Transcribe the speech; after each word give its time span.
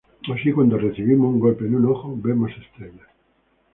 Así, 0.33 0.51
cuando 0.51 0.79
recibimos 0.79 1.31
un 1.31 1.39
golpe 1.39 1.67
en 1.67 1.75
un 1.75 1.85
ojo, 1.85 2.15
vemos 2.17 2.49
estrellas. 2.59 3.07